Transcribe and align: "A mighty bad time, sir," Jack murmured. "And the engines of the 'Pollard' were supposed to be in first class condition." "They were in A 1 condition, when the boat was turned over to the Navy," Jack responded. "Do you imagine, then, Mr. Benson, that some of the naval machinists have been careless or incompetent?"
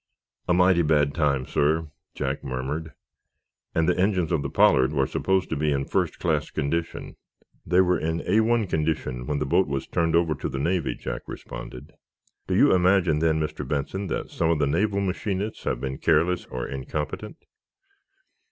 "A 0.47 0.53
mighty 0.55 0.81
bad 0.81 1.13
time, 1.13 1.45
sir," 1.45 1.91
Jack 2.15 2.43
murmured. 2.43 2.93
"And 3.75 3.87
the 3.87 3.95
engines 3.99 4.31
of 4.31 4.41
the 4.41 4.49
'Pollard' 4.49 4.93
were 4.93 5.05
supposed 5.05 5.51
to 5.51 5.55
be 5.55 5.71
in 5.71 5.85
first 5.85 6.17
class 6.17 6.49
condition." 6.49 7.17
"They 7.67 7.81
were 7.81 7.99
in 7.99 8.23
A 8.25 8.39
1 8.39 8.65
condition, 8.65 9.27
when 9.27 9.37
the 9.37 9.45
boat 9.45 9.67
was 9.67 9.85
turned 9.85 10.15
over 10.15 10.33
to 10.33 10.49
the 10.49 10.57
Navy," 10.57 10.95
Jack 10.95 11.21
responded. 11.27 11.91
"Do 12.47 12.55
you 12.55 12.73
imagine, 12.73 13.19
then, 13.19 13.39
Mr. 13.39 13.61
Benson, 13.67 14.07
that 14.07 14.31
some 14.31 14.49
of 14.49 14.57
the 14.57 14.65
naval 14.65 15.01
machinists 15.01 15.65
have 15.65 15.79
been 15.79 15.99
careless 15.99 16.47
or 16.47 16.65
incompetent?" 16.67 17.37